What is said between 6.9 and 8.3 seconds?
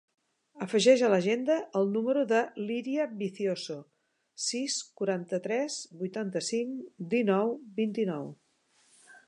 dinou, vint-i-nou.